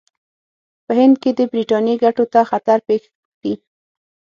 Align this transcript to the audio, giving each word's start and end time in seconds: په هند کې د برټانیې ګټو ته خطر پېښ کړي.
په 0.85 0.91
هند 0.99 1.15
کې 1.21 1.31
د 1.37 1.39
برټانیې 1.51 1.95
ګټو 2.03 2.23
ته 2.33 2.39
خطر 2.49 2.77
پېښ 2.87 3.03
کړي. 3.37 3.53